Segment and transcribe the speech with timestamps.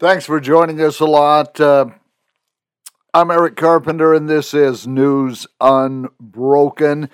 [0.00, 1.60] Thanks for joining us a lot.
[1.60, 1.86] Uh,
[3.14, 7.08] I'm Eric Carpenter, and this is News Unbroken.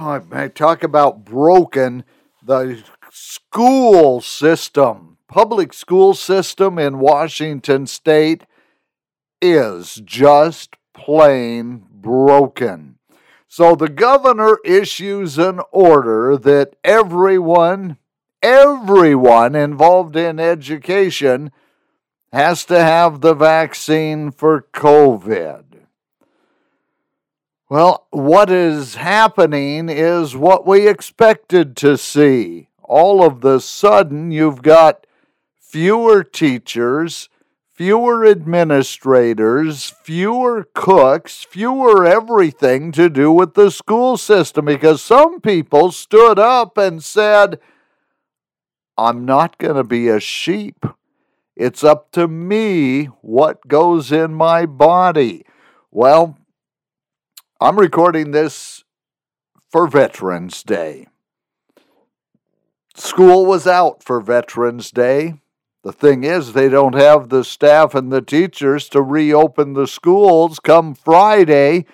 [0.00, 2.02] Oh, I talk about broken
[2.42, 8.46] the school system, public school system in Washington State
[9.40, 12.98] is just plain broken.
[13.46, 17.96] So the governor issues an order that everyone,
[18.42, 21.52] everyone involved in education
[22.32, 25.64] has to have the vaccine for COVID.
[27.70, 32.68] Well, what is happening is what we expected to see.
[32.82, 35.06] All of the sudden, you've got
[35.58, 37.28] fewer teachers,
[37.74, 45.92] fewer administrators, fewer cooks, fewer everything to do with the school system because some people
[45.92, 47.60] stood up and said,
[48.96, 50.86] I'm not going to be a sheep.
[51.58, 55.44] It's up to me what goes in my body.
[55.90, 56.38] Well,
[57.60, 58.84] I'm recording this
[59.68, 61.08] for Veterans Day.
[62.94, 65.40] School was out for Veterans Day.
[65.82, 70.60] The thing is, they don't have the staff and the teachers to reopen the schools
[70.60, 71.86] come Friday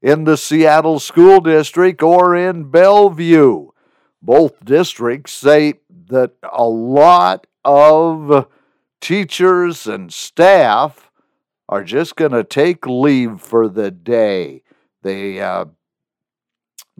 [0.00, 3.70] in the Seattle School District or in Bellevue.
[4.22, 8.46] Both districts say that a lot of
[9.00, 11.10] teachers and staff
[11.68, 14.62] are just going to take leave for the day.
[15.02, 15.66] They uh,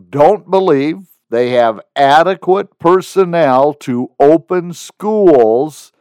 [0.09, 5.93] don't believe they have adequate personnel to open schools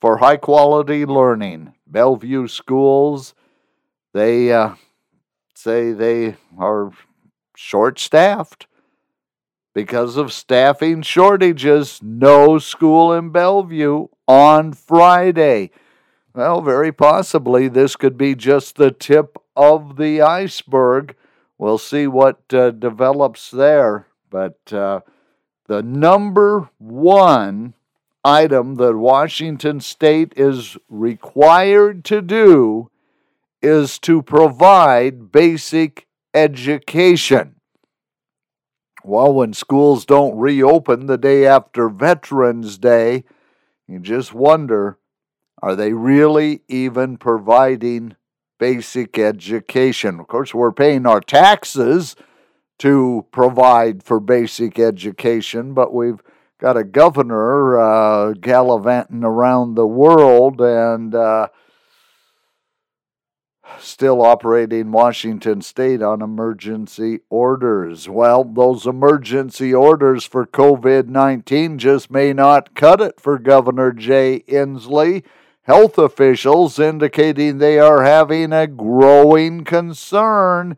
[0.00, 1.74] for high quality learning.
[1.86, 3.34] Bellevue schools,
[4.12, 4.74] they uh,
[5.54, 6.92] say they are
[7.56, 8.66] short staffed
[9.74, 12.00] because of staffing shortages.
[12.02, 15.72] No school in Bellevue on Friday.
[16.32, 21.16] Well, very possibly this could be just the tip of the iceberg.
[21.58, 24.06] We'll see what uh, develops there.
[24.30, 25.00] But uh,
[25.66, 27.74] the number one
[28.24, 32.88] item that Washington State is required to do
[33.60, 37.56] is to provide basic education.
[39.02, 43.24] Well, when schools don't reopen the day after Veterans Day,
[43.90, 44.98] you just wonder
[45.62, 48.16] are they really even providing
[48.58, 50.18] basic education?
[50.18, 52.16] Of course, we're paying our taxes
[52.78, 56.22] to provide for basic education, but we've
[56.58, 61.48] got a governor uh, gallivanting around the world and uh,
[63.78, 68.08] still operating Washington State on emergency orders.
[68.08, 74.40] Well, those emergency orders for COVID 19 just may not cut it for Governor Jay
[74.48, 75.22] Inslee.
[75.62, 80.76] Health officials indicating they are having a growing concern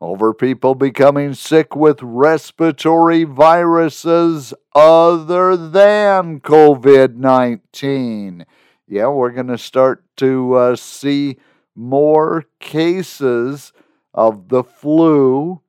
[0.00, 8.44] over people becoming sick with respiratory viruses other than COVID 19.
[8.86, 11.38] Yeah, we're going to start to uh, see
[11.74, 13.72] more cases
[14.12, 15.60] of the flu,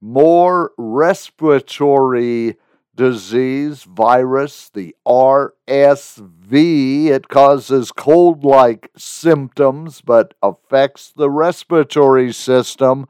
[0.00, 2.56] more respiratory
[2.96, 7.06] disease virus, the RSV.
[7.06, 13.06] It causes cold like symptoms but affects the respiratory system.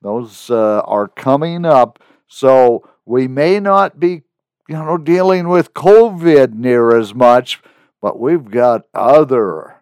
[0.00, 2.02] Those uh, are coming up.
[2.26, 4.22] So we may not be,
[4.68, 7.60] you know, dealing with COVID near as much,
[8.00, 9.81] but we've got other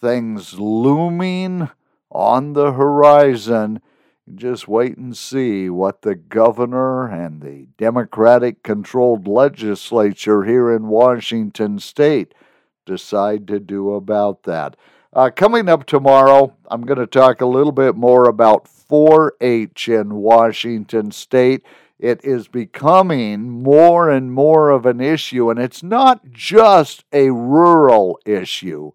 [0.00, 1.70] things looming
[2.10, 3.80] on the horizon.
[4.34, 11.78] Just wait and see what the governor and the Democratic controlled legislature here in Washington
[11.78, 12.34] state
[12.84, 14.76] decide to do about that.
[15.12, 19.88] Uh, coming up tomorrow, I'm going to talk a little bit more about 4 H
[19.88, 21.64] in Washington state.
[21.98, 28.20] It is becoming more and more of an issue, and it's not just a rural
[28.24, 28.92] issue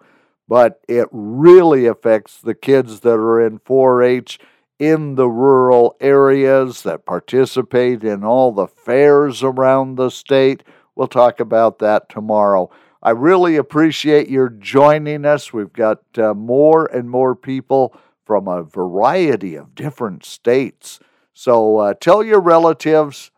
[0.48, 4.40] but it really affects the kids that are in 4 H
[4.80, 10.63] in the rural areas that participate in all the fairs around the state.
[10.95, 12.69] We'll talk about that tomorrow.
[13.01, 15.51] I really appreciate your joining us.
[15.54, 17.95] We've got uh, more and more people
[18.25, 21.00] from a variety of different states.
[21.34, 23.31] So uh, tell your relatives,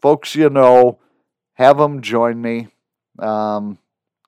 [0.00, 0.98] folks you know,
[1.54, 2.68] have them join me.
[3.18, 3.78] Um,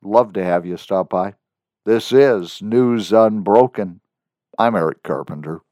[0.02, 1.34] love to have you stop by.
[1.86, 4.02] This is News Unbroken.
[4.58, 5.62] I'm Eric Carpenter.